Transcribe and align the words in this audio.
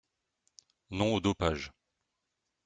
Non 0.89 1.13
au 1.13 1.19
dopage 1.21 1.71